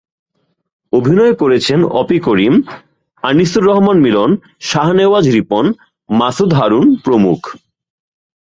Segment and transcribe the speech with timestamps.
[0.93, 2.53] অভিনয় করেছেন অপি করিম,
[3.23, 4.29] আনিসুর রহমান মিলন,
[4.61, 5.65] শাহনেওয়াজ রিপন,
[6.09, 7.39] মাসুদ হারুণ প্রমুখ।